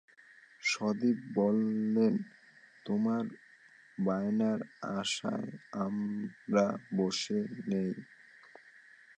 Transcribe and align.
সন্দীপ 0.61 1.17
বললেন, 1.33 2.13
তোমার 2.85 3.23
বায়নার 3.97 4.59
আশায় 4.97 5.51
আমরা 5.85 6.65
বসে 6.97 7.39
নেই। 7.67 7.91